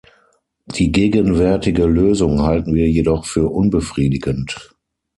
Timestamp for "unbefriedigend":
3.49-4.73